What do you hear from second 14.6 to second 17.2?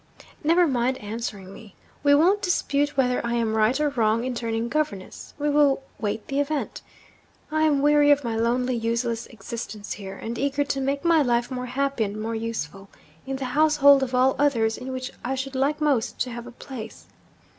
in which I should like most to have a place.